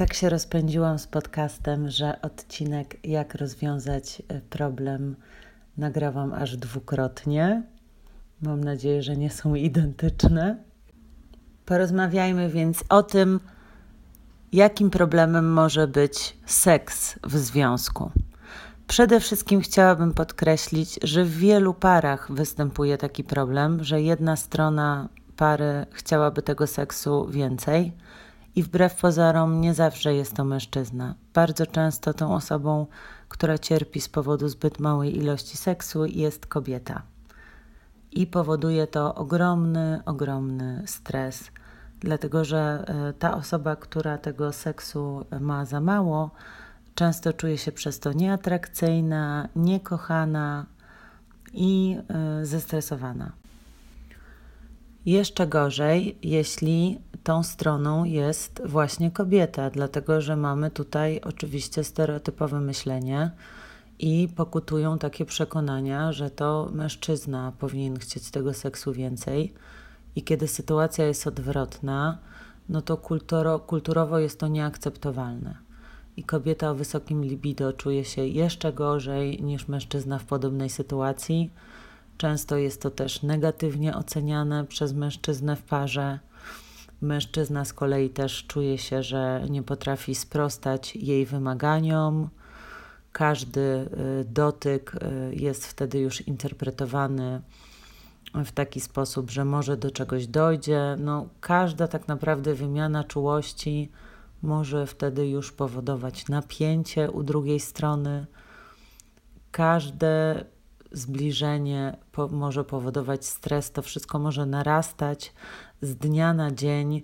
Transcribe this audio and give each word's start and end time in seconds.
Tak 0.00 0.14
się 0.14 0.28
rozpędziłam 0.28 0.98
z 0.98 1.06
podcastem, 1.06 1.90
że 1.90 2.22
odcinek 2.22 3.06
Jak 3.06 3.34
rozwiązać 3.34 4.22
e, 4.28 4.40
problem 4.40 5.16
nagrałam 5.76 6.32
aż 6.32 6.56
dwukrotnie. 6.56 7.62
Mam 8.42 8.64
nadzieję, 8.64 9.02
że 9.02 9.16
nie 9.16 9.30
są 9.30 9.54
identyczne. 9.54 10.56
Porozmawiajmy 11.66 12.48
więc 12.48 12.84
o 12.88 13.02
tym, 13.02 13.40
jakim 14.52 14.90
problemem 14.90 15.52
może 15.52 15.88
być 15.88 16.36
seks 16.46 17.18
w 17.24 17.36
związku. 17.36 18.10
Przede 18.86 19.20
wszystkim 19.20 19.60
chciałabym 19.60 20.14
podkreślić, 20.14 20.98
że 21.02 21.24
w 21.24 21.36
wielu 21.36 21.74
parach 21.74 22.32
występuje 22.32 22.98
taki 22.98 23.24
problem, 23.24 23.84
że 23.84 24.02
jedna 24.02 24.36
strona 24.36 25.08
pary 25.36 25.86
chciałaby 25.92 26.42
tego 26.42 26.66
seksu 26.66 27.28
więcej 27.30 27.92
i 28.56 28.62
wbrew 28.62 29.00
pozorom 29.00 29.60
nie 29.60 29.74
zawsze 29.74 30.14
jest 30.14 30.34
to 30.36 30.44
mężczyzna. 30.44 31.14
Bardzo 31.34 31.66
często 31.66 32.14
tą 32.14 32.34
osobą, 32.34 32.86
która 33.28 33.58
cierpi 33.58 34.00
z 34.00 34.08
powodu 34.08 34.48
zbyt 34.48 34.78
małej 34.78 35.16
ilości 35.16 35.56
seksu, 35.56 36.06
jest 36.06 36.46
kobieta. 36.46 37.02
I 38.12 38.26
powoduje 38.26 38.86
to 38.86 39.14
ogromny, 39.14 40.00
ogromny 40.06 40.82
stres, 40.86 41.50
dlatego 42.00 42.44
że 42.44 42.84
e, 42.86 43.12
ta 43.12 43.36
osoba, 43.36 43.76
która 43.76 44.18
tego 44.18 44.52
seksu 44.52 45.24
ma 45.40 45.64
za 45.64 45.80
mało, 45.80 46.30
często 46.94 47.32
czuje 47.32 47.58
się 47.58 47.72
przez 47.72 48.00
to 48.00 48.12
nieatrakcyjna, 48.12 49.48
niekochana 49.56 50.66
i 51.52 51.96
e, 52.08 52.46
zestresowana. 52.46 53.32
Jeszcze 55.06 55.46
gorzej, 55.46 56.18
jeśli 56.22 57.00
tą 57.30 57.42
stroną 57.42 58.04
jest 58.04 58.62
właśnie 58.64 59.10
kobieta, 59.10 59.70
dlatego 59.70 60.20
że 60.20 60.36
mamy 60.36 60.70
tutaj 60.70 61.20
oczywiście 61.20 61.84
stereotypowe 61.84 62.60
myślenie 62.60 63.30
i 63.98 64.28
pokutują 64.36 64.98
takie 64.98 65.24
przekonania, 65.24 66.12
że 66.12 66.30
to 66.30 66.70
mężczyzna 66.72 67.52
powinien 67.58 67.98
chcieć 67.98 68.30
tego 68.30 68.54
seksu 68.54 68.92
więcej. 68.92 69.54
I 70.16 70.22
kiedy 70.22 70.48
sytuacja 70.48 71.06
jest 71.06 71.26
odwrotna, 71.26 72.18
no 72.68 72.82
to 72.82 72.96
kulturo, 72.96 73.58
kulturowo 73.58 74.18
jest 74.18 74.40
to 74.40 74.48
nieakceptowalne. 74.48 75.56
I 76.16 76.24
kobieta 76.24 76.70
o 76.70 76.74
wysokim 76.74 77.24
libido 77.24 77.72
czuje 77.72 78.04
się 78.04 78.26
jeszcze 78.26 78.72
gorzej 78.72 79.42
niż 79.42 79.68
mężczyzna 79.68 80.18
w 80.18 80.24
podobnej 80.24 80.70
sytuacji 80.70 81.50
Często 82.20 82.56
jest 82.56 82.82
to 82.82 82.90
też 82.90 83.22
negatywnie 83.22 83.96
oceniane 83.96 84.64
przez 84.64 84.92
mężczyznę 84.92 85.56
w 85.56 85.62
parze. 85.62 86.18
Mężczyzna 87.00 87.64
z 87.64 87.72
kolei 87.72 88.10
też 88.10 88.46
czuje 88.46 88.78
się, 88.78 89.02
że 89.02 89.44
nie 89.50 89.62
potrafi 89.62 90.14
sprostać 90.14 90.96
jej 90.96 91.26
wymaganiom. 91.26 92.28
Każdy 93.12 93.60
y, 93.60 94.24
dotyk 94.24 94.94
y, 94.94 95.34
jest 95.34 95.66
wtedy 95.66 95.98
już 95.98 96.20
interpretowany 96.28 97.40
w 98.34 98.52
taki 98.52 98.80
sposób, 98.80 99.30
że 99.30 99.44
może 99.44 99.76
do 99.76 99.90
czegoś 99.90 100.26
dojdzie. 100.26 100.96
No, 100.98 101.28
każda 101.40 101.88
tak 101.88 102.08
naprawdę 102.08 102.54
wymiana 102.54 103.04
czułości 103.04 103.90
może 104.42 104.86
wtedy 104.86 105.28
już 105.28 105.52
powodować 105.52 106.28
napięcie 106.28 107.10
u 107.10 107.22
drugiej 107.22 107.60
strony. 107.60 108.26
Każde 109.50 110.44
zbliżenie 110.92 111.96
po, 112.12 112.28
może 112.28 112.64
powodować 112.64 113.26
stres, 113.26 113.72
to 113.72 113.82
wszystko 113.82 114.18
może 114.18 114.46
narastać 114.46 115.32
z 115.82 115.96
dnia 115.96 116.34
na 116.34 116.50
dzień. 116.50 117.02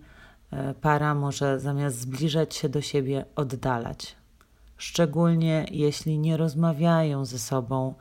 E, 0.51 0.75
para 0.75 1.15
może 1.15 1.61
zamiast 1.61 2.01
zbliżać 2.01 2.55
się 2.55 2.69
do 2.69 2.81
siebie, 2.81 3.25
oddalać. 3.37 4.17
Szczególnie 4.77 5.67
jeśli 5.71 6.19
nie 6.19 6.37
rozmawiają 6.37 7.25
ze 7.25 7.39
sobą 7.39 7.95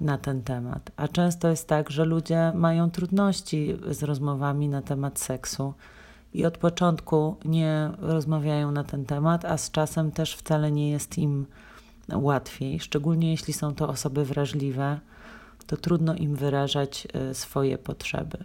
na 0.00 0.18
ten 0.18 0.42
temat. 0.42 0.90
A 0.96 1.08
często 1.08 1.48
jest 1.48 1.68
tak, 1.68 1.90
że 1.90 2.04
ludzie 2.04 2.52
mają 2.54 2.90
trudności 2.90 3.76
z 3.90 4.02
rozmowami 4.02 4.68
na 4.68 4.82
temat 4.82 5.20
seksu 5.20 5.74
i 6.34 6.46
od 6.46 6.58
początku 6.58 7.36
nie 7.44 7.90
rozmawiają 7.98 8.72
na 8.72 8.84
ten 8.84 9.04
temat, 9.04 9.44
a 9.44 9.56
z 9.56 9.70
czasem 9.70 10.12
też 10.12 10.36
wcale 10.36 10.72
nie 10.72 10.90
jest 10.90 11.18
im 11.18 11.46
łatwiej, 12.12 12.80
szczególnie 12.80 13.30
jeśli 13.30 13.52
są 13.52 13.74
to 13.74 13.88
osoby 13.88 14.24
wrażliwe 14.24 15.00
to 15.66 15.76
trudno 15.76 16.14
im 16.14 16.36
wyrażać 16.36 17.08
e, 17.12 17.34
swoje 17.34 17.78
potrzeby. 17.78 18.44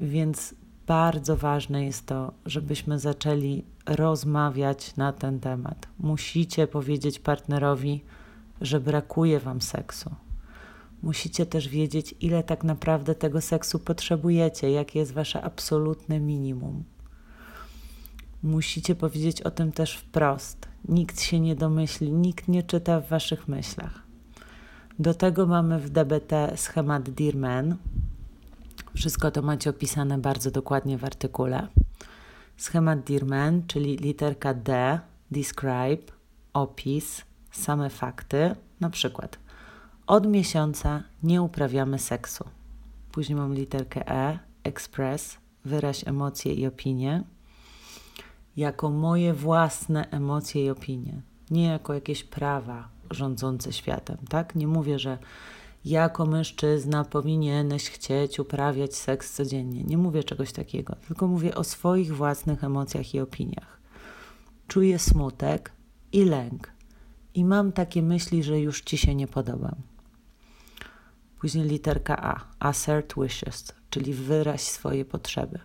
Więc 0.00 0.54
bardzo 0.86 1.36
ważne 1.36 1.84
jest 1.84 2.06
to, 2.06 2.32
żebyśmy 2.46 2.98
zaczęli 2.98 3.64
rozmawiać 3.86 4.96
na 4.96 5.12
ten 5.12 5.40
temat. 5.40 5.88
Musicie 5.98 6.66
powiedzieć 6.66 7.18
partnerowi, 7.18 8.04
że 8.60 8.80
brakuje 8.80 9.40
wam 9.40 9.60
seksu. 9.60 10.14
Musicie 11.02 11.46
też 11.46 11.68
wiedzieć, 11.68 12.14
ile 12.20 12.42
tak 12.42 12.64
naprawdę 12.64 13.14
tego 13.14 13.40
seksu 13.40 13.78
potrzebujecie, 13.78 14.70
jakie 14.70 14.98
jest 14.98 15.12
wasze 15.12 15.42
absolutne 15.42 16.20
minimum. 16.20 16.84
Musicie 18.42 18.94
powiedzieć 18.94 19.42
o 19.42 19.50
tym 19.50 19.72
też 19.72 19.96
wprost. 19.96 20.68
Nikt 20.88 21.20
się 21.20 21.40
nie 21.40 21.56
domyśli, 21.56 22.12
nikt 22.12 22.48
nie 22.48 22.62
czyta 22.62 23.00
w 23.00 23.08
waszych 23.08 23.48
myślach. 23.48 24.07
Do 25.00 25.14
tego 25.14 25.46
mamy 25.46 25.78
w 25.78 25.90
DBT 25.90 26.32
schemat 26.56 27.10
Dearman. 27.10 27.76
Wszystko 28.94 29.30
to 29.30 29.42
macie 29.42 29.70
opisane 29.70 30.18
bardzo 30.18 30.50
dokładnie 30.50 30.98
w 30.98 31.04
artykule. 31.04 31.68
Schemat 32.56 33.00
Dearman, 33.00 33.62
czyli 33.66 33.96
literka 33.96 34.54
D, 34.54 35.00
describe, 35.30 36.12
opis, 36.52 37.24
same 37.50 37.90
fakty. 37.90 38.54
Na 38.80 38.90
przykład 38.90 39.38
od 40.06 40.26
miesiąca 40.26 41.02
nie 41.22 41.42
uprawiamy 41.42 41.98
seksu. 41.98 42.44
Później 43.12 43.36
mam 43.36 43.54
literkę 43.54 44.08
E, 44.08 44.38
express, 44.64 45.38
wyraź 45.64 46.08
emocje 46.08 46.54
i 46.54 46.66
opinie. 46.66 47.24
Jako 48.56 48.90
moje 48.90 49.34
własne 49.34 50.10
emocje 50.10 50.64
i 50.64 50.70
opinie, 50.70 51.22
nie 51.50 51.64
jako 51.64 51.94
jakieś 51.94 52.24
prawa, 52.24 52.88
rządzący 53.10 53.72
światem, 53.72 54.16
tak? 54.28 54.54
Nie 54.54 54.66
mówię, 54.66 54.98
że 54.98 55.18
jako 55.84 56.26
mężczyzna 56.26 57.04
powinieneś 57.04 57.90
chcieć 57.90 58.38
uprawiać 58.38 58.96
seks 58.96 59.34
codziennie. 59.34 59.84
Nie 59.84 59.98
mówię 59.98 60.24
czegoś 60.24 60.52
takiego, 60.52 60.96
tylko 61.08 61.26
mówię 61.28 61.54
o 61.54 61.64
swoich 61.64 62.16
własnych 62.16 62.64
emocjach 62.64 63.14
i 63.14 63.20
opiniach. 63.20 63.80
Czuję 64.68 64.98
smutek 64.98 65.72
i 66.12 66.24
lęk 66.24 66.72
i 67.34 67.44
mam 67.44 67.72
takie 67.72 68.02
myśli, 68.02 68.42
że 68.42 68.60
już 68.60 68.80
ci 68.80 68.98
się 68.98 69.14
nie 69.14 69.26
podobam. 69.26 69.74
Później 71.40 71.64
literka 71.64 72.22
A, 72.22 72.40
assert 72.68 73.14
wishes, 73.22 73.72
czyli 73.90 74.14
wyraź 74.14 74.60
swoje 74.60 75.04
potrzeby. 75.04 75.58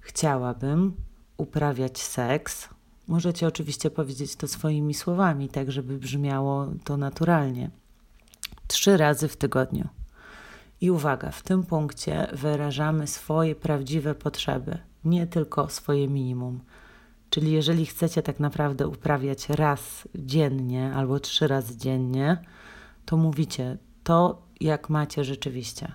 Chciałabym 0.00 0.96
uprawiać 1.36 2.02
seks 2.02 2.68
Możecie 3.08 3.46
oczywiście 3.46 3.90
powiedzieć 3.90 4.36
to 4.36 4.48
swoimi 4.48 4.94
słowami, 4.94 5.48
tak 5.48 5.72
żeby 5.72 5.98
brzmiało 5.98 6.66
to 6.84 6.96
naturalnie. 6.96 7.70
Trzy 8.66 8.96
razy 8.96 9.28
w 9.28 9.36
tygodniu. 9.36 9.88
I 10.80 10.90
uwaga, 10.90 11.30
w 11.30 11.42
tym 11.42 11.62
punkcie 11.62 12.26
wyrażamy 12.32 13.06
swoje 13.06 13.54
prawdziwe 13.54 14.14
potrzeby, 14.14 14.78
nie 15.04 15.26
tylko 15.26 15.68
swoje 15.68 16.08
minimum. 16.08 16.60
Czyli 17.30 17.52
jeżeli 17.52 17.86
chcecie 17.86 18.22
tak 18.22 18.40
naprawdę 18.40 18.88
uprawiać 18.88 19.48
raz 19.48 20.08
dziennie 20.14 20.92
albo 20.94 21.20
trzy 21.20 21.48
razy 21.48 21.76
dziennie, 21.76 22.36
to 23.04 23.16
mówicie 23.16 23.78
to, 24.04 24.42
jak 24.60 24.90
macie 24.90 25.24
rzeczywiście. 25.24 25.92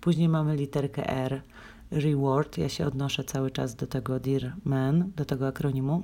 Później 0.00 0.28
mamy 0.28 0.56
literkę 0.56 1.08
R, 1.08 1.42
reward. 1.90 2.58
Ja 2.58 2.68
się 2.68 2.86
odnoszę 2.86 3.24
cały 3.24 3.50
czas 3.50 3.74
do 3.74 3.86
tego 3.86 4.20
Dear 4.20 4.52
Man, 4.64 5.12
do 5.16 5.24
tego 5.24 5.46
akronimu 5.46 6.02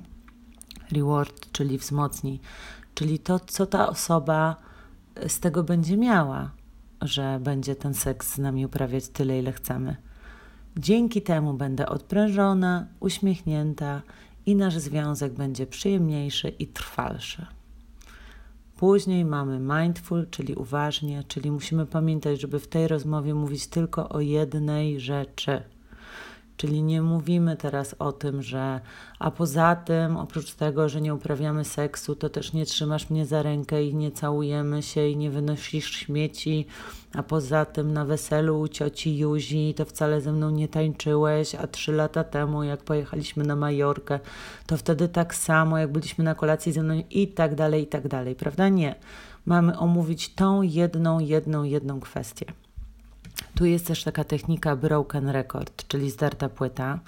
reward, 0.91 1.51
czyli 1.51 1.77
wzmocni, 1.77 2.39
czyli 2.95 3.19
to, 3.19 3.39
co 3.39 3.65
ta 3.65 3.89
osoba 3.89 4.55
z 5.27 5.39
tego 5.39 5.63
będzie 5.63 5.97
miała, 5.97 6.51
że 7.01 7.39
będzie 7.41 7.75
ten 7.75 7.93
seks 7.93 8.33
z 8.33 8.37
nami 8.37 8.65
uprawiać 8.65 9.07
tyle, 9.07 9.39
ile 9.39 9.51
chcemy. 9.51 9.95
Dzięki 10.77 11.21
temu 11.21 11.53
będę 11.53 11.89
odprężona, 11.89 12.87
uśmiechnięta 12.99 14.01
i 14.45 14.55
nasz 14.55 14.77
związek 14.77 15.33
będzie 15.33 15.67
przyjemniejszy 15.67 16.49
i 16.49 16.67
trwalszy. 16.67 17.45
Później 18.77 19.25
mamy 19.25 19.59
mindful, 19.59 20.27
czyli 20.29 20.55
uważnie, 20.55 21.23
czyli 21.27 21.51
musimy 21.51 21.85
pamiętać, 21.85 22.41
żeby 22.41 22.59
w 22.59 22.67
tej 22.67 22.87
rozmowie 22.87 23.33
mówić 23.33 23.67
tylko 23.67 24.09
o 24.09 24.19
jednej 24.19 24.99
rzeczy. 24.99 25.61
Czyli 26.57 26.83
nie 26.83 27.01
mówimy 27.01 27.55
teraz 27.55 27.95
o 27.99 28.11
tym, 28.11 28.41
że 28.41 28.81
a 29.19 29.31
poza 29.31 29.75
tym, 29.75 30.17
oprócz 30.17 30.53
tego, 30.53 30.89
że 30.89 31.01
nie 31.01 31.13
uprawiamy 31.13 31.65
seksu, 31.65 32.15
to 32.15 32.29
też 32.29 32.53
nie 32.53 32.65
trzymasz 32.65 33.09
mnie 33.09 33.25
za 33.25 33.43
rękę 33.43 33.83
i 33.83 33.95
nie 33.95 34.11
całujemy 34.11 34.83
się 34.83 35.07
i 35.07 35.17
nie 35.17 35.31
wynosisz 35.31 35.91
śmieci, 35.91 36.65
a 37.13 37.23
poza 37.23 37.65
tym 37.65 37.93
na 37.93 38.05
weselu 38.05 38.59
u 38.59 38.67
cioci 38.67 39.17
Juzi 39.17 39.73
to 39.73 39.85
wcale 39.85 40.21
ze 40.21 40.31
mną 40.31 40.49
nie 40.49 40.67
tańczyłeś, 40.67 41.55
a 41.55 41.67
trzy 41.67 41.91
lata 41.91 42.23
temu, 42.23 42.63
jak 42.63 42.83
pojechaliśmy 42.83 43.43
na 43.43 43.55
Majorkę, 43.55 44.19
to 44.65 44.77
wtedy 44.77 45.09
tak 45.09 45.35
samo, 45.35 45.77
jak 45.77 45.91
byliśmy 45.91 46.23
na 46.23 46.35
kolacji 46.35 46.71
ze 46.71 46.83
mną 46.83 47.03
i 47.09 47.27
tak 47.27 47.55
dalej, 47.55 47.83
i 47.83 47.87
tak 47.87 48.07
dalej, 48.07 48.35
prawda? 48.35 48.69
Nie. 48.69 48.95
Mamy 49.45 49.77
omówić 49.77 50.35
tą 50.35 50.61
jedną, 50.61 51.19
jedną, 51.19 51.63
jedną 51.63 51.99
kwestię. 51.99 52.64
Tu 53.55 53.65
jest 53.65 53.87
też 53.87 54.03
taka 54.03 54.23
technika 54.23 54.75
broken 54.75 55.29
record, 55.29 55.87
czyli 55.87 56.11
zdarta 56.11 56.49
płyta. 56.49 56.99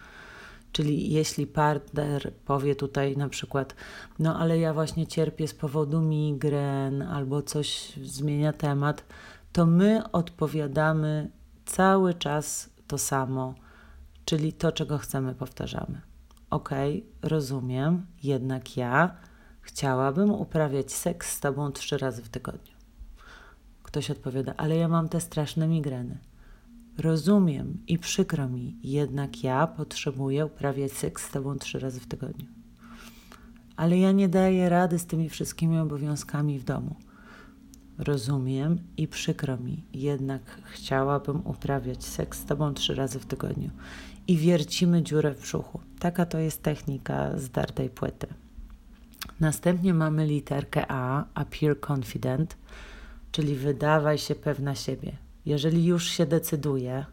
Czyli 0.71 1.13
jeśli 1.13 1.47
partner 1.47 2.33
powie 2.45 2.75
tutaj 2.75 3.17
na 3.17 3.29
przykład, 3.29 3.75
no 4.19 4.39
ale 4.39 4.59
ja 4.59 4.73
właśnie 4.73 5.07
cierpię 5.07 5.47
z 5.47 5.53
powodu 5.53 6.01
migren 6.01 7.01
albo 7.01 7.41
coś 7.41 7.93
zmienia 8.03 8.53
temat, 8.53 9.03
to 9.53 9.65
my 9.65 10.11
odpowiadamy 10.11 11.31
cały 11.65 12.13
czas 12.13 12.69
to 12.87 12.97
samo, 12.97 13.53
czyli 14.25 14.53
to, 14.53 14.71
czego 14.71 14.97
chcemy, 14.97 15.35
powtarzamy. 15.35 16.01
Ok, 16.49 16.69
rozumiem, 17.21 18.05
jednak 18.23 18.77
ja 18.77 19.15
chciałabym 19.61 20.31
uprawiać 20.31 20.93
seks 20.93 21.35
z 21.35 21.39
tobą 21.39 21.71
trzy 21.71 21.97
razy 21.97 22.21
w 22.21 22.29
tygodniu. 22.29 22.76
Ktoś 23.87 24.11
odpowiada, 24.11 24.53
ale 24.57 24.75
ja 24.75 24.87
mam 24.87 25.09
te 25.09 25.21
straszne 25.21 25.67
migreny. 25.67 26.17
Rozumiem 26.97 27.77
i 27.87 27.97
przykro 27.97 28.49
mi, 28.49 28.75
jednak 28.83 29.43
ja 29.43 29.67
potrzebuję 29.67 30.45
uprawiać 30.45 30.91
seks 30.91 31.25
z 31.25 31.31
Tobą 31.31 31.57
trzy 31.57 31.79
razy 31.79 31.99
w 31.99 32.07
tygodniu. 32.07 32.45
Ale 33.75 33.97
ja 33.97 34.11
nie 34.11 34.29
daję 34.29 34.69
rady 34.69 34.99
z 34.99 35.05
tymi 35.05 35.29
wszystkimi 35.29 35.79
obowiązkami 35.79 36.59
w 36.59 36.63
domu. 36.63 36.95
Rozumiem 37.97 38.79
i 38.97 39.07
przykro 39.07 39.57
mi, 39.57 39.83
jednak 39.93 40.41
chciałabym 40.65 41.47
uprawiać 41.47 42.05
seks 42.05 42.39
z 42.39 42.45
Tobą 42.45 42.73
trzy 42.73 42.95
razy 42.95 43.19
w 43.19 43.25
tygodniu. 43.25 43.69
I 44.27 44.37
wiercimy 44.37 45.03
dziurę 45.03 45.33
w 45.33 45.41
brzuchu. 45.41 45.79
Taka 45.99 46.25
to 46.25 46.37
jest 46.37 46.63
technika 46.63 47.37
zdartej 47.37 47.89
płyty. 47.89 48.27
Następnie 49.39 49.93
mamy 49.93 50.25
literkę 50.25 50.85
A, 50.87 51.25
appear 51.33 51.75
confident, 51.91 52.57
czyli 53.37 53.55
wydawaj 53.55 54.17
się 54.17 54.35
pewna 54.35 54.75
siebie 54.75 55.27
jeżeli 55.47 55.85
już 55.85 56.09
się 56.09 56.25
decyduje, 56.25 57.05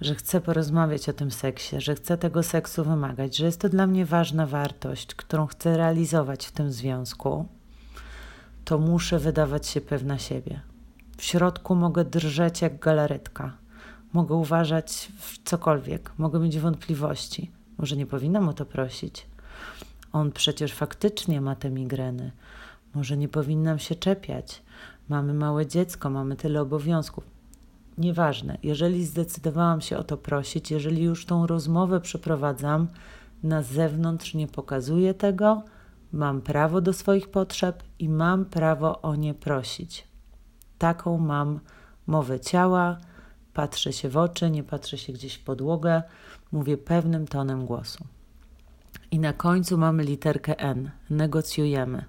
że 0.00 0.14
chcę 0.14 0.40
porozmawiać 0.40 1.08
o 1.08 1.12
tym 1.12 1.30
seksie, 1.30 1.80
że 1.80 1.94
chcę 1.94 2.18
tego 2.18 2.42
seksu 2.42 2.84
wymagać, 2.84 3.36
że 3.36 3.46
jest 3.46 3.60
to 3.60 3.68
dla 3.68 3.86
mnie 3.86 4.06
ważna 4.06 4.46
wartość, 4.46 5.14
którą 5.14 5.46
chcę 5.46 5.76
realizować 5.76 6.46
w 6.46 6.52
tym 6.52 6.72
związku, 6.72 7.46
to 8.64 8.78
muszę 8.78 9.18
wydawać 9.18 9.66
się 9.66 9.80
pewna 9.80 10.18
siebie. 10.18 10.60
W 11.16 11.24
środku 11.24 11.74
mogę 11.74 12.04
drżeć 12.04 12.62
jak 12.62 12.78
galaretka. 12.78 13.56
Mogę 14.12 14.34
uważać 14.34 15.12
cokolwiek, 15.44 16.12
mogę 16.18 16.38
mieć 16.38 16.58
wątpliwości. 16.58 17.50
Może 17.78 17.96
nie 17.96 18.06
powinnam 18.06 18.48
o 18.48 18.52
to 18.52 18.64
prosić. 18.64 19.26
On 20.12 20.32
przecież 20.32 20.72
faktycznie 20.72 21.40
ma 21.40 21.56
te 21.56 21.70
migreny. 21.70 22.32
Może 22.94 23.16
nie 23.16 23.28
powinnam 23.28 23.78
się 23.78 23.94
czepiać. 23.94 24.62
Mamy 25.08 25.34
małe 25.34 25.66
dziecko, 25.66 26.10
mamy 26.10 26.36
tyle 26.36 26.60
obowiązków 26.60 27.38
Nieważne, 27.98 28.58
jeżeli 28.62 29.04
zdecydowałam 29.04 29.80
się 29.80 29.98
o 29.98 30.04
to 30.04 30.16
prosić, 30.16 30.70
jeżeli 30.70 31.02
już 31.02 31.26
tą 31.26 31.46
rozmowę 31.46 32.00
przeprowadzam, 32.00 32.88
na 33.42 33.62
zewnątrz 33.62 34.34
nie 34.34 34.48
pokazuję 34.48 35.14
tego, 35.14 35.62
mam 36.12 36.40
prawo 36.40 36.80
do 36.80 36.92
swoich 36.92 37.28
potrzeb 37.28 37.82
i 37.98 38.08
mam 38.08 38.44
prawo 38.44 39.02
o 39.02 39.14
nie 39.14 39.34
prosić. 39.34 40.08
Taką 40.78 41.18
mam 41.18 41.60
mowę 42.06 42.40
ciała, 42.40 42.98
patrzę 43.54 43.92
się 43.92 44.08
w 44.08 44.16
oczy, 44.16 44.50
nie 44.50 44.62
patrzę 44.62 44.98
się 44.98 45.12
gdzieś 45.12 45.34
w 45.34 45.44
podłogę, 45.44 46.02
mówię 46.52 46.76
pewnym 46.76 47.26
tonem 47.26 47.66
głosu. 47.66 48.04
I 49.10 49.18
na 49.18 49.32
końcu 49.32 49.78
mamy 49.78 50.02
literkę 50.02 50.58
N 50.58 50.90
negocjujemy. 51.10 52.04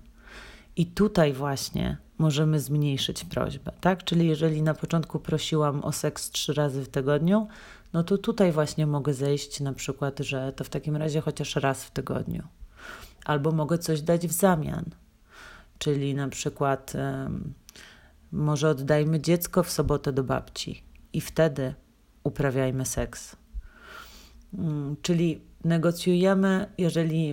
I 0.76 0.86
tutaj 0.86 1.34
właśnie 1.34 1.98
możemy 2.20 2.60
zmniejszyć 2.60 3.26
prośbę, 3.26 3.72
tak? 3.82 4.04
Czyli 4.04 4.28
jeżeli 4.28 4.62
na 4.62 4.74
początku 4.74 5.20
prosiłam 5.20 5.84
o 5.84 5.92
seks 5.92 6.30
trzy 6.30 6.54
razy 6.54 6.84
w 6.84 6.90
tygodniu, 6.90 7.48
no 7.94 8.04
to 8.04 8.18
tutaj 8.18 8.52
właśnie 8.52 8.88
mogę 8.88 9.14
zejść 9.14 9.60
na 9.60 9.74
przykład, 9.74 10.20
że 10.20 10.54
to 10.54 10.64
w 10.64 10.70
takim 10.70 10.96
razie 10.96 11.22
chociaż 11.22 11.56
raz 11.56 11.84
w 11.84 11.92
tygodniu. 11.92 12.44
Albo 13.26 13.52
mogę 13.52 13.78
coś 13.78 14.02
dać 14.02 14.28
w 14.28 14.32
zamian. 14.32 14.86
Czyli 15.78 16.16
na 16.16 16.30
przykład 16.30 16.94
może 18.32 18.70
oddajmy 18.70 19.22
dziecko 19.22 19.64
w 19.64 19.70
sobotę 19.70 20.14
do 20.14 20.24
babci 20.24 20.84
i 21.14 21.22
wtedy 21.22 21.74
uprawiajmy 22.24 22.86
seks. 22.86 23.36
Um, 24.58 24.96
czyli 25.02 25.42
negocjujemy, 25.64 26.66
jeżeli 26.78 27.32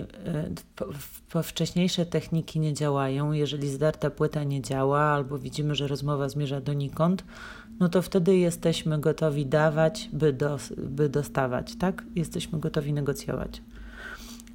e, 1.35 1.43
wcześniejsze 1.43 2.05
techniki 2.05 2.59
nie 2.59 2.73
działają, 2.73 3.31
jeżeli 3.31 3.69
zdarta 3.69 4.09
płyta 4.09 4.43
nie 4.43 4.61
działa, 4.61 4.99
albo 4.99 5.37
widzimy, 5.37 5.75
że 5.75 5.87
rozmowa 5.87 6.29
zmierza 6.29 6.61
donikąd, 6.61 7.23
no 7.79 7.89
to 7.89 8.01
wtedy 8.01 8.37
jesteśmy 8.37 8.99
gotowi 8.99 9.45
dawać, 9.45 10.09
by, 10.13 10.33
do, 10.33 10.57
by 10.77 11.09
dostawać, 11.09 11.75
tak? 11.75 12.03
Jesteśmy 12.15 12.59
gotowi 12.59 12.93
negocjować. 12.93 13.61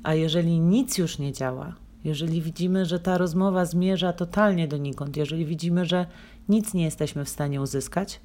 A 0.02 0.14
jeżeli 0.14 0.60
nic 0.60 0.98
już 0.98 1.18
nie 1.18 1.32
działa, 1.32 1.74
jeżeli 2.04 2.42
widzimy, 2.42 2.86
że 2.86 3.00
ta 3.00 3.18
rozmowa 3.18 3.64
zmierza 3.64 4.12
totalnie 4.12 4.68
donikąd, 4.68 5.16
jeżeli 5.16 5.46
widzimy, 5.46 5.86
że 5.86 6.06
nic 6.48 6.74
nie 6.74 6.84
jesteśmy 6.84 7.24
w 7.24 7.28
stanie 7.28 7.60
uzyskać, 7.60 8.20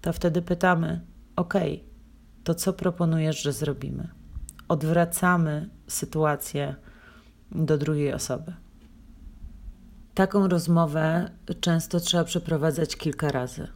to 0.00 0.12
wtedy 0.12 0.42
pytamy: 0.42 1.00
OK, 1.36 1.54
to 2.44 2.54
co 2.54 2.72
proponujesz, 2.72 3.42
że 3.42 3.52
zrobimy? 3.52 4.19
Odwracamy 4.70 5.68
sytuację 5.86 6.74
do 7.52 7.78
drugiej 7.78 8.12
osoby. 8.12 8.52
Taką 10.14 10.48
rozmowę 10.48 11.30
często 11.60 12.00
trzeba 12.00 12.24
przeprowadzać 12.24 12.96
kilka 12.96 13.28
razy. 13.28 13.68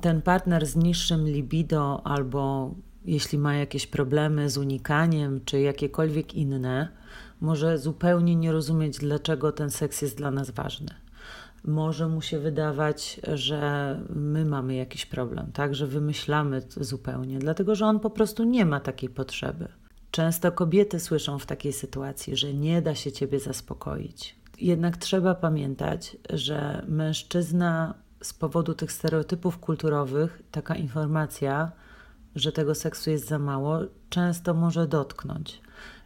Ten 0.00 0.22
partner 0.22 0.66
z 0.66 0.76
niższym 0.76 1.28
libido, 1.28 2.06
albo 2.06 2.74
jeśli 3.04 3.38
ma 3.38 3.54
jakieś 3.54 3.86
problemy 3.86 4.50
z 4.50 4.56
unikaniem, 4.56 5.40
czy 5.44 5.60
jakiekolwiek 5.60 6.34
inne, 6.34 6.88
może 7.40 7.78
zupełnie 7.78 8.36
nie 8.36 8.52
rozumieć, 8.52 8.98
dlaczego 8.98 9.52
ten 9.52 9.70
seks 9.70 10.02
jest 10.02 10.16
dla 10.16 10.30
nas 10.30 10.50
ważny. 10.50 10.94
Może 11.64 12.08
mu 12.08 12.22
się 12.22 12.38
wydawać, 12.38 13.20
że 13.34 14.00
my 14.14 14.44
mamy 14.44 14.74
jakiś 14.74 15.06
problem, 15.06 15.52
tak, 15.52 15.74
że 15.74 15.86
wymyślamy 15.86 16.62
zupełnie, 16.76 17.38
dlatego 17.38 17.74
że 17.74 17.86
on 17.86 18.00
po 18.00 18.10
prostu 18.10 18.44
nie 18.44 18.66
ma 18.66 18.80
takiej 18.80 19.08
potrzeby. 19.08 19.79
Często 20.10 20.52
kobiety 20.52 21.00
słyszą 21.00 21.38
w 21.38 21.46
takiej 21.46 21.72
sytuacji, 21.72 22.36
że 22.36 22.54
nie 22.54 22.82
da 22.82 22.94
się 22.94 23.12
ciebie 23.12 23.40
zaspokoić. 23.40 24.36
Jednak 24.60 24.96
trzeba 24.96 25.34
pamiętać, 25.34 26.16
że 26.30 26.84
mężczyzna 26.88 27.94
z 28.22 28.34
powodu 28.34 28.74
tych 28.74 28.92
stereotypów 28.92 29.58
kulturowych, 29.58 30.42
taka 30.50 30.74
informacja, 30.74 31.72
że 32.36 32.52
tego 32.52 32.74
seksu 32.74 33.10
jest 33.10 33.28
za 33.28 33.38
mało, 33.38 33.78
często 34.10 34.54
może 34.54 34.86
dotknąć. 34.86 35.60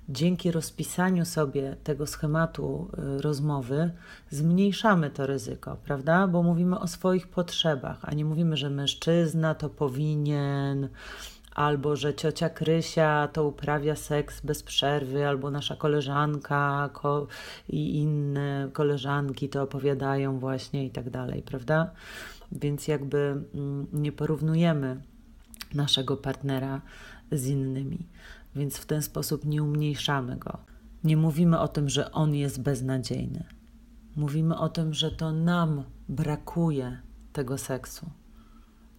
Dzięki 0.08 0.50
rozpisaniu 0.50 1.24
sobie 1.24 1.76
tego 1.84 2.06
schematu 2.06 2.90
y, 3.18 3.22
rozmowy, 3.22 3.90
zmniejszamy 4.30 5.10
to 5.10 5.26
ryzyko, 5.26 5.76
prawda? 5.84 6.26
Bo 6.26 6.42
mówimy 6.42 6.78
o 6.78 6.86
swoich 6.86 7.28
potrzebach, 7.28 7.98
a 8.02 8.14
nie 8.14 8.24
mówimy, 8.24 8.56
że 8.56 8.70
mężczyzna 8.70 9.54
to 9.54 9.68
powinien, 9.68 10.88
albo 11.54 11.96
że 11.96 12.14
ciocia 12.14 12.48
Krysia 12.48 13.28
to 13.32 13.44
uprawia 13.46 13.96
seks 13.96 14.40
bez 14.40 14.62
przerwy, 14.62 15.28
albo 15.28 15.50
nasza 15.50 15.76
koleżanka 15.76 16.90
ko 16.92 17.26
i 17.68 17.98
inne 17.98 18.68
koleżanki 18.72 19.48
to 19.48 19.62
opowiadają 19.62 20.38
właśnie 20.38 20.86
i 20.86 20.90
tak 20.90 21.10
dalej, 21.10 21.42
prawda? 21.42 21.90
Więc 22.52 22.88
jakby 22.88 23.44
mm, 23.54 23.86
nie 23.92 24.12
porównujemy 24.12 25.00
naszego 25.74 26.16
partnera 26.16 26.80
z 27.32 27.46
innymi, 27.46 28.08
więc 28.54 28.76
w 28.76 28.86
ten 28.86 29.02
sposób 29.02 29.44
nie 29.44 29.62
umniejszamy 29.62 30.36
go. 30.36 30.58
Nie 31.04 31.16
mówimy 31.16 31.60
o 31.60 31.68
tym, 31.68 31.88
że 31.88 32.12
on 32.12 32.34
jest 32.34 32.62
beznadziejny. 32.62 33.44
Mówimy 34.16 34.58
o 34.58 34.68
tym, 34.68 34.94
że 34.94 35.10
to 35.10 35.32
nam 35.32 35.84
brakuje 36.08 36.98
tego 37.32 37.58
seksu, 37.58 38.10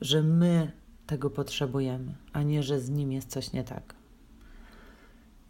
że 0.02 0.24
my 0.24 0.72
tego 1.08 1.30
potrzebujemy, 1.30 2.16
a 2.34 2.44
nie, 2.44 2.64
że 2.64 2.80
z 2.80 2.90
nim 2.90 3.12
jest 3.12 3.30
coś 3.30 3.54
nie 3.54 3.64
tak. 3.64 3.96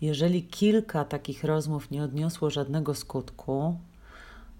Jeżeli 0.01 0.43
kilka 0.43 1.05
takich 1.05 1.43
rozmów 1.43 1.91
nie 1.91 2.03
odniosło 2.03 2.50
żadnego 2.50 2.93
skutku, 2.93 3.79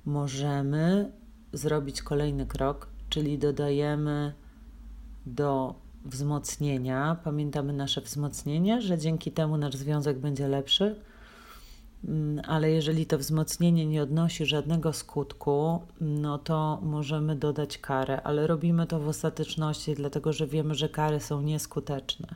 możemy 0.06 1.12
zrobić 1.54 2.02
kolejny 2.02 2.46
krok, 2.46 2.88
czyli 3.10 3.38
dodajemy 3.38 4.34
do 5.25 5.75
wzmocnienia. 6.06 7.18
Pamiętamy 7.24 7.74
nasze 7.74 8.02
wzmocnienie, 8.02 8.82
że 8.82 8.98
dzięki 8.98 9.32
temu 9.32 9.58
nasz 9.58 9.75
związek 9.75 10.20
będzie 10.20 10.48
lepszy. 10.48 10.96
Mm, 12.08 12.42
ale 12.48 12.72
jeżeli 12.72 13.06
to 13.06 13.18
wzmocnienie 13.18 13.86
nie 13.86 14.04
odnosi 14.04 14.46
żadnego 14.46 14.94
skutku, 14.94 15.82
no 16.02 16.38
to 16.38 16.80
możemy 16.82 17.36
dodać 17.36 17.78
karę, 17.78 18.22
ale 18.22 18.48
robimy 18.48 18.88
to 18.88 19.00
w 19.00 19.08
ostateczności, 19.08 19.96
dlatego 19.96 20.34
że 20.34 20.48
wiemy, 20.48 20.76
że 20.76 20.90
kary 20.90 21.20
są 21.20 21.42
nieskuteczne. 21.42 22.28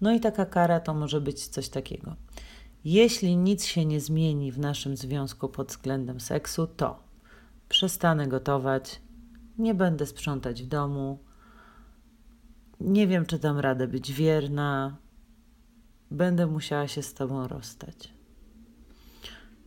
No 0.00 0.12
i 0.12 0.20
taka 0.20 0.46
kara 0.46 0.80
to 0.80 0.94
może 0.94 1.20
być 1.20 1.48
coś 1.48 1.68
takiego. 1.68 2.14
Jeśli 2.84 3.36
nic 3.36 3.64
się 3.64 3.84
nie 3.84 4.00
zmieni 4.00 4.52
w 4.52 4.58
naszym 4.58 4.96
związku 4.96 5.48
pod 5.48 5.68
względem 5.68 6.20
seksu, 6.20 6.66
to 6.66 7.02
przestanę 7.68 8.28
gotować, 8.28 9.00
nie 9.58 9.74
będę 9.74 10.06
sprzątać 10.06 10.62
w 10.62 10.66
domu, 10.66 11.18
nie 12.80 13.06
wiem, 13.06 13.26
czy 13.26 13.38
dam 13.38 13.58
radę 13.58 13.88
być 13.88 14.12
wierna, 14.12 14.96
będę 16.10 16.46
musiała 16.46 16.88
się 16.88 17.02
z 17.02 17.14
Tobą 17.14 17.48
rozstać. 17.48 18.19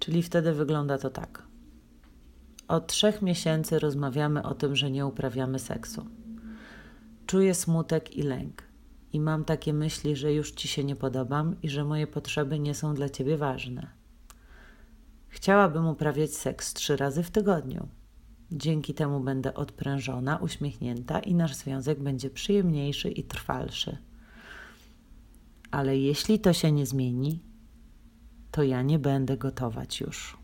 Czyli 0.03 0.23
wtedy 0.23 0.53
wygląda 0.53 0.97
to 0.97 1.09
tak. 1.09 1.43
Od 2.67 2.87
trzech 2.87 3.21
miesięcy 3.21 3.79
rozmawiamy 3.79 4.43
o 4.43 4.53
tym, 4.53 4.75
że 4.75 4.91
nie 4.91 5.05
uprawiamy 5.05 5.59
seksu. 5.59 6.05
Czuję 7.25 7.55
smutek 7.55 8.17
i 8.17 8.23
lęk. 8.23 8.63
I 9.13 9.19
mam 9.19 9.45
takie 9.45 9.73
myśli, 9.73 10.15
że 10.15 10.33
już 10.33 10.51
ci 10.51 10.67
się 10.67 10.83
nie 10.83 10.95
podobam 10.95 11.55
i 11.61 11.69
że 11.69 11.85
moje 11.85 12.07
potrzeby 12.07 12.59
nie 12.59 12.75
są 12.75 12.93
dla 12.93 13.09
ciebie 13.09 13.37
ważne. 13.37 13.87
Chciałabym 15.27 15.87
uprawiać 15.87 16.33
seks 16.33 16.73
trzy 16.73 16.97
razy 16.97 17.23
w 17.23 17.31
tygodniu. 17.31 17.87
Dzięki 18.51 18.93
temu 18.93 19.19
będę 19.19 19.53
odprężona, 19.53 20.37
uśmiechnięta 20.37 21.19
i 21.19 21.35
nasz 21.35 21.55
związek 21.55 21.99
będzie 21.99 22.29
przyjemniejszy 22.29 23.09
i 23.09 23.23
trwalszy. 23.23 23.97
Ale 25.71 25.97
jeśli 25.97 26.39
to 26.39 26.53
się 26.53 26.71
nie 26.71 26.85
zmieni, 26.85 27.52
to 28.53 28.63
ja 28.63 28.81
nie 28.81 28.99
będę 28.99 29.37
gotować 29.37 30.01
już. 30.01 30.37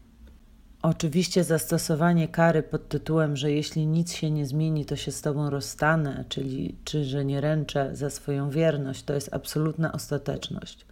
Oczywiście 0.81 1.43
zastosowanie 1.43 2.27
kary 2.27 2.63
pod 2.63 2.89
tytułem, 2.89 3.35
że 3.35 3.51
jeśli 3.51 3.87
nic 3.87 4.13
się 4.13 4.31
nie 4.31 4.45
zmieni, 4.45 4.85
to 4.85 4.95
się 4.95 5.11
z 5.11 5.21
tobą 5.21 5.49
rozstanę, 5.49 6.25
czyli 6.29 6.77
czy 6.83 7.03
że 7.03 7.25
nie 7.25 7.41
ręczę 7.41 7.95
za 7.95 8.09
swoją 8.09 8.49
wierność, 8.49 9.03
to 9.03 9.13
jest 9.13 9.33
absolutna 9.33 9.91
ostateczność. 9.91 10.85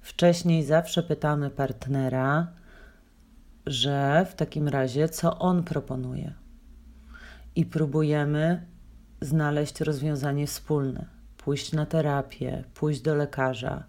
Wcześniej 0.00 0.64
zawsze 0.64 1.02
pytamy 1.02 1.50
partnera, 1.50 2.52
że 3.66 4.26
w 4.30 4.34
takim 4.34 4.68
razie 4.68 5.08
co 5.08 5.38
on 5.38 5.62
proponuje. 5.62 6.32
I 7.56 7.66
próbujemy 7.66 8.66
znaleźć 9.20 9.80
rozwiązanie 9.80 10.46
wspólne, 10.46 11.06
pójść 11.36 11.72
na 11.72 11.86
terapię, 11.86 12.64
pójść 12.74 13.00
do 13.00 13.14
lekarza, 13.14 13.84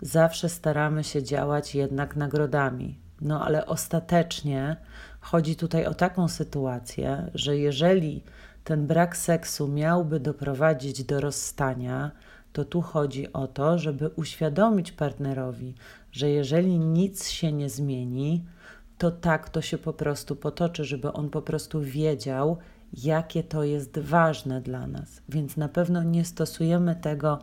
zawsze 0.00 0.48
staramy 0.48 1.04
się 1.04 1.22
działać 1.22 1.74
jednak 1.74 2.16
nagrodami. 2.16 2.98
No 3.20 3.44
ale 3.44 3.66
ostatecznie 3.66 4.76
chodzi 5.20 5.56
tutaj 5.56 5.86
o 5.86 5.94
taką 5.94 6.28
sytuację, 6.28 7.30
że 7.34 7.56
jeżeli 7.56 8.22
ten 8.64 8.86
brak 8.86 9.16
seksu 9.16 9.68
miałby 9.68 10.20
doprowadzić 10.20 11.04
do 11.04 11.20
rozstania, 11.20 12.10
to 12.52 12.64
tu 12.64 12.80
chodzi 12.80 13.32
o 13.32 13.46
to, 13.46 13.78
żeby 13.78 14.08
uświadomić 14.08 14.92
partnerowi, 14.92 15.74
że 16.12 16.30
jeżeli 16.30 16.78
nic 16.78 17.28
się 17.28 17.52
nie 17.52 17.70
zmieni, 17.70 18.44
to 18.98 19.10
tak 19.10 19.48
to 19.48 19.60
się 19.62 19.78
po 19.78 19.92
prostu 19.92 20.36
potoczy, 20.36 20.84
żeby 20.84 21.12
on 21.12 21.30
po 21.30 21.42
prostu 21.42 21.80
wiedział, 21.80 22.58
jakie 22.92 23.42
to 23.42 23.64
jest 23.64 23.98
ważne 23.98 24.60
dla 24.60 24.86
nas. 24.86 25.22
Więc 25.28 25.56
na 25.56 25.68
pewno 25.68 26.02
nie 26.02 26.24
stosujemy 26.24 26.96
tego 26.96 27.38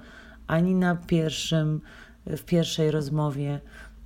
ani 0.48 0.76
na 0.76 0.96
pierwszym 0.96 1.82
w 2.28 2.44
pierwszej 2.44 2.92
rozmowie, 2.92 3.60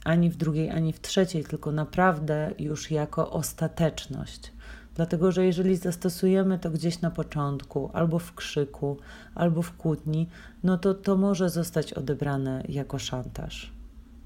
ani 0.04 0.30
w 0.30 0.38
drugiej, 0.38 0.70
ani 0.70 0.94
w 0.94 1.02
trzeciej, 1.02 1.44
tylko 1.44 1.72
naprawdę 1.72 2.52
już 2.60 2.92
jako 2.92 3.32
ostateczność. 3.32 4.52
Dlatego, 4.96 5.32
że 5.32 5.46
jeżeli 5.46 5.76
zastosujemy 5.76 6.60
to 6.60 6.70
gdzieś 6.72 7.02
na 7.02 7.12
początku, 7.12 7.90
albo 7.94 8.20
w 8.20 8.36
krzyku, 8.36 8.98
albo 9.36 9.62
w 9.62 9.78
kłótni, 9.78 10.30
no 10.64 10.78
to 10.78 10.94
to 10.94 11.18
może 11.18 11.50
zostać 11.50 11.94
odebrane 11.94 12.64
jako 12.70 13.00
szantaż. 13.00 13.74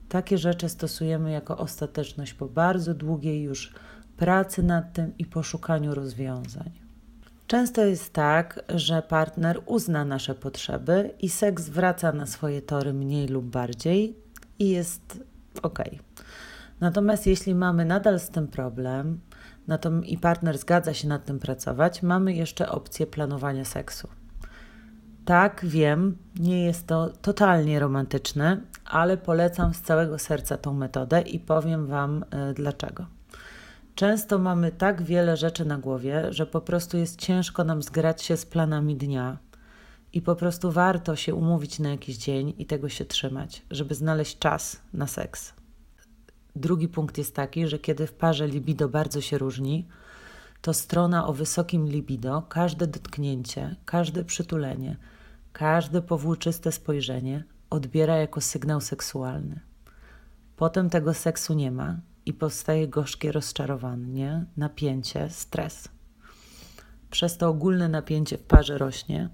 Takie 0.10 0.38
rzeczy 0.38 0.70
stosujemy 0.70 1.32
jako 1.32 1.58
ostateczność 1.58 2.34
po 2.34 2.46
bardzo 2.46 2.94
długiej 2.94 3.42
już 3.42 3.74
pracy 4.18 4.64
nad 4.64 4.94
tym 4.94 5.18
i 5.18 5.26
poszukaniu 5.26 5.96
rozwiązań. 5.96 6.83
Często 7.48 7.86
jest 7.86 8.14
tak, 8.14 8.64
że 8.76 9.02
partner 9.02 9.62
uzna 9.66 10.06
nasze 10.06 10.36
potrzeby 10.36 11.14
i 11.20 11.30
seks 11.30 11.70
wraca 11.70 12.12
na 12.12 12.26
swoje 12.26 12.62
tory 12.62 12.94
mniej 12.94 13.28
lub 13.28 13.46
bardziej 13.46 14.18
i 14.60 14.70
jest 14.70 15.24
ok. 15.62 15.80
Natomiast 16.80 17.28
jeśli 17.28 17.56
mamy 17.56 17.86
nadal 17.86 18.20
z 18.20 18.30
tym 18.30 18.48
problem 18.48 19.20
i 20.06 20.18
partner 20.18 20.58
zgadza 20.58 20.94
się 20.94 21.08
nad 21.08 21.26
tym 21.26 21.40
pracować, 21.40 22.04
mamy 22.04 22.34
jeszcze 22.34 22.70
opcję 22.70 23.08
planowania 23.08 23.66
seksu. 23.66 24.08
Tak, 25.26 25.66
wiem, 25.66 26.18
nie 26.40 26.66
jest 26.66 26.88
to 26.88 27.10
totalnie 27.22 27.80
romantyczne, 27.80 28.62
ale 28.86 29.18
polecam 29.18 29.74
z 29.74 29.82
całego 29.82 30.20
serca 30.20 30.58
tą 30.58 30.74
metodę 30.74 31.22
i 31.22 31.40
powiem 31.40 31.88
Wam 31.88 32.24
y, 32.52 32.54
dlaczego. 32.54 33.06
Często 33.96 34.40
mamy 34.40 34.72
tak 34.72 35.04
wiele 35.04 35.38
rzeczy 35.38 35.66
na 35.66 35.78
głowie, 35.78 36.34
że 36.34 36.46
po 36.46 36.62
prostu 36.62 36.98
jest 36.98 37.20
ciężko 37.20 37.64
nam 37.64 37.84
zgrać 37.84 38.24
się 38.24 38.38
z 38.38 38.46
planami 38.46 38.96
dnia. 38.96 39.38
I 40.14 40.22
po 40.22 40.36
prostu 40.36 40.72
warto 40.72 41.16
się 41.16 41.36
umówić 41.36 41.80
na 41.80 41.90
jakiś 41.90 42.18
dzień 42.18 42.54
i 42.58 42.66
tego 42.66 42.90
się 42.90 43.06
trzymać, 43.06 43.62
żeby 43.72 43.96
znaleźć 43.96 44.40
czas 44.40 44.82
na 44.94 45.08
seks. 45.08 45.54
Drugi 46.56 46.88
punkt 46.88 47.18
jest 47.18 47.36
taki, 47.36 47.68
że 47.68 47.80
kiedy 47.80 48.08
w 48.08 48.14
parze 48.14 48.48
libido 48.48 48.90
bardzo 48.90 49.22
się 49.22 49.38
różni, 49.38 49.88
to 50.62 50.74
strona 50.74 51.28
o 51.28 51.34
wysokim 51.34 51.88
libido, 51.88 52.44
każde 52.50 52.88
dotknięcie, 52.88 53.76
każde 53.86 54.26
przytulenie, 54.26 54.98
każde 55.52 56.02
powłóczyste 56.02 56.72
spojrzenie 56.72 57.44
odbiera 57.70 58.16
jako 58.16 58.42
sygnał 58.42 58.82
seksualny. 58.82 59.60
Potem 60.56 60.90
tego 60.90 61.14
seksu 61.14 61.54
nie 61.54 61.72
ma 61.72 61.98
i 62.26 62.34
powstaje 62.34 62.88
gorzkie 62.88 63.32
rozczarowanie, 63.32 64.46
napięcie, 64.58 65.30
stres. 65.30 65.90
Przez 67.12 67.38
to 67.38 67.50
ogólne 67.50 67.90
napięcie 67.90 68.38
w 68.38 68.44
parze 68.44 68.78
rośnie 68.78 69.30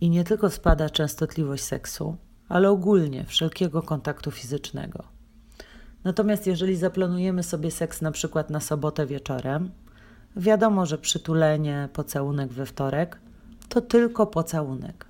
i 0.00 0.10
nie 0.10 0.24
tylko 0.24 0.50
spada 0.50 0.90
częstotliwość 0.90 1.64
seksu, 1.64 2.16
ale 2.48 2.70
ogólnie 2.70 3.24
wszelkiego 3.24 3.82
kontaktu 3.82 4.30
fizycznego. 4.30 5.04
Natomiast 6.04 6.46
jeżeli 6.46 6.76
zaplanujemy 6.76 7.42
sobie 7.42 7.70
seks 7.70 8.02
na 8.02 8.10
przykład 8.10 8.50
na 8.50 8.60
sobotę 8.60 9.06
wieczorem, 9.06 9.70
wiadomo, 10.36 10.86
że 10.86 10.98
przytulenie, 10.98 11.88
pocałunek 11.92 12.52
we 12.52 12.66
wtorek 12.66 13.20
to 13.68 13.80
tylko 13.80 14.26
pocałunek. 14.26 15.06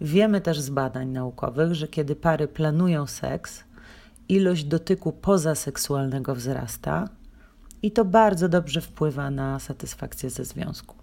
Wiemy 0.00 0.40
też 0.40 0.60
z 0.60 0.70
badań 0.70 1.08
naukowych, 1.08 1.74
że 1.74 1.88
kiedy 1.88 2.16
pary 2.16 2.48
planują 2.48 3.06
seks, 3.06 3.64
ilość 4.30 4.64
dotyku 4.64 5.12
pozaseksualnego 5.12 6.34
wzrasta 6.34 7.08
i 7.82 7.90
to 7.90 8.04
bardzo 8.04 8.48
dobrze 8.48 8.80
wpływa 8.80 9.30
na 9.30 9.58
satysfakcję 9.58 10.30
ze 10.30 10.44
związku. 10.44 10.96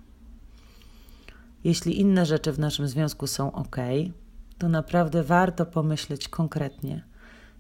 Jeśli 1.64 2.00
inne 2.00 2.26
rzeczy 2.26 2.52
w 2.52 2.60
naszym 2.60 2.88
związku 2.88 3.28
są 3.28 3.52
ok, 3.52 3.76
to 4.58 4.70
naprawdę 4.70 5.24
warto 5.24 5.66
pomyśleć 5.66 6.28
konkretnie, 6.28 7.04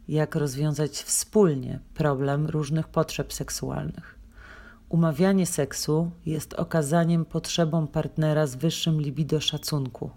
jak 0.07 0.35
rozwiązać 0.35 0.91
wspólnie 0.91 1.79
problem 1.93 2.45
różnych 2.45 2.87
potrzeb 2.87 3.33
seksualnych. 3.33 4.19
Umawianie 4.89 5.45
seksu 5.45 6.11
jest 6.25 6.53
okazaniem 6.53 7.25
potrzebom 7.25 7.87
partnera 7.87 8.47
z 8.47 8.55
wyższym 8.55 9.01
libido 9.01 9.39
szacunku. 9.39 10.11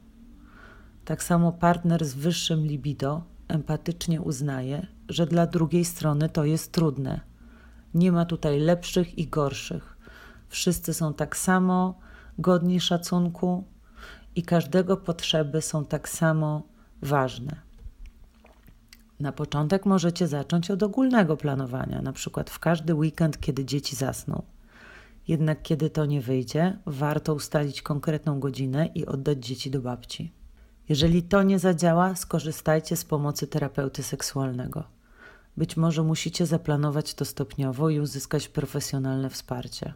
Tak 1.05 1.23
samo 1.23 1.53
partner 1.53 2.05
z 2.05 2.15
wyższym 2.15 2.67
libido 2.67 3.23
empatycznie 3.49 4.21
uznaje, 4.21 4.87
że 5.11 5.27
dla 5.27 5.47
drugiej 5.47 5.85
strony 5.85 6.29
to 6.29 6.45
jest 6.45 6.73
trudne. 6.73 7.21
Nie 7.95 8.13
ma 8.13 8.25
tutaj 8.25 8.61
lepszych 8.61 9.19
i 9.19 9.27
gorszych. 9.27 9.97
Wszyscy 10.49 10.95
są 10.95 11.15
tak 11.15 11.37
samo 11.37 11.99
godni 12.39 12.81
szacunku 12.81 13.65
i 14.37 14.43
każdego 14.43 14.97
potrzeby 14.97 15.63
są 15.63 15.85
tak 15.85 16.09
samo 16.09 16.63
ważne. 17.03 17.57
Na 19.21 19.33
początek 19.33 19.87
możecie 19.87 20.29
zacząć 20.29 20.71
od 20.71 20.83
ogólnego 20.83 21.37
planowania, 21.37 22.03
na 22.03 22.13
przykład 22.13 22.51
w 22.51 22.59
każdy 22.59 22.95
weekend, 22.95 23.41
kiedy 23.41 23.65
dzieci 23.65 23.97
zasną. 23.97 24.43
Jednak 25.29 25.63
kiedy 25.63 25.91
to 25.91 26.07
nie 26.07 26.21
wyjdzie, 26.21 26.79
warto 26.87 27.35
ustalić 27.35 27.83
konkretną 27.83 28.41
godzinę 28.41 28.87
i 28.95 29.07
oddać 29.07 29.47
dzieci 29.47 29.71
do 29.71 29.81
babci. 29.81 30.33
Jeżeli 30.89 31.23
to 31.23 31.43
nie 31.43 31.59
zadziała, 31.59 32.15
skorzystajcie 32.15 32.97
z 32.97 33.05
pomocy 33.05 33.47
terapeuty 33.47 34.03
seksualnego. 34.03 34.85
Być 35.57 35.77
może 35.77 36.03
musicie 36.03 36.47
zaplanować 36.47 37.15
to 37.15 37.25
stopniowo 37.25 37.91
i 37.91 38.01
uzyskać 38.01 38.49
profesjonalne 38.49 39.31
wsparcie. 39.31 39.95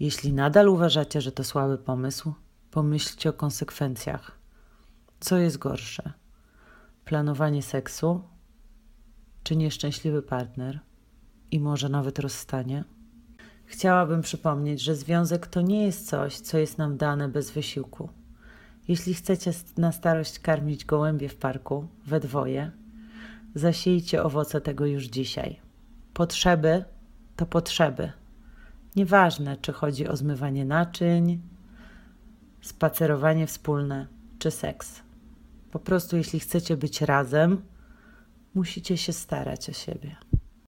Jeśli 0.00 0.32
nadal 0.32 0.68
uważacie, 0.68 1.20
że 1.20 1.32
to 1.32 1.44
słaby 1.44 1.78
pomysł, 1.78 2.32
pomyślcie 2.70 3.30
o 3.30 3.32
konsekwencjach. 3.32 4.38
Co 5.20 5.36
jest 5.36 5.58
gorsze? 5.58 6.12
Planowanie 7.04 7.62
seksu, 7.62 8.22
czy 9.42 9.56
nieszczęśliwy 9.56 10.22
partner 10.22 10.80
i 11.50 11.60
może 11.60 11.88
nawet 11.88 12.18
rozstanie? 12.18 12.84
Chciałabym 13.66 14.22
przypomnieć, 14.22 14.80
że 14.80 14.96
związek 14.96 15.46
to 15.46 15.60
nie 15.60 15.84
jest 15.84 16.08
coś, 16.08 16.40
co 16.40 16.58
jest 16.58 16.78
nam 16.78 16.96
dane 16.96 17.28
bez 17.28 17.50
wysiłku. 17.50 18.08
Jeśli 18.88 19.14
chcecie 19.14 19.52
na 19.76 19.92
starość 19.92 20.38
karmić 20.38 20.84
gołębie 20.84 21.28
w 21.28 21.36
parku, 21.36 21.88
we 22.06 22.20
dwoje, 22.20 22.70
zasiejcie 23.54 24.22
owoce 24.22 24.60
tego 24.60 24.86
już 24.86 25.04
dzisiaj. 25.04 25.60
Potrzeby 26.14 26.84
to 27.36 27.46
potrzeby. 27.46 28.12
Nieważne, 28.96 29.56
czy 29.56 29.72
chodzi 29.72 30.08
o 30.08 30.16
zmywanie 30.16 30.64
naczyń, 30.64 31.40
spacerowanie 32.60 33.46
wspólne 33.46 34.06
czy 34.38 34.50
seks. 34.50 35.02
Po 35.70 35.78
prostu, 35.78 36.16
jeśli 36.16 36.40
chcecie 36.40 36.76
być 36.76 37.00
razem, 37.00 37.62
musicie 38.54 38.96
się 38.96 39.12
starać 39.12 39.70
o 39.70 39.72
siebie. 39.72 40.16